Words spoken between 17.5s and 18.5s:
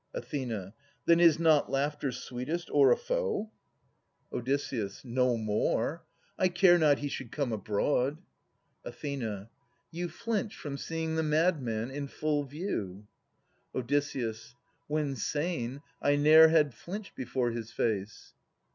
his face.